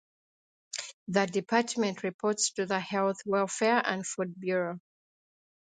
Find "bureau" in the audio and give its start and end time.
4.39-4.79